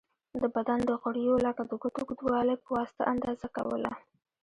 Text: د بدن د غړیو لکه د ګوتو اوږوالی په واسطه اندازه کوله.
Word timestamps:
د 0.41 0.43
بدن 0.55 0.79
د 0.89 0.91
غړیو 1.01 1.35
لکه 1.47 1.61
د 1.69 1.71
ګوتو 1.81 2.01
اوږوالی 2.07 2.55
په 2.63 2.69
واسطه 2.75 3.03
اندازه 3.13 3.47
کوله. 3.55 3.91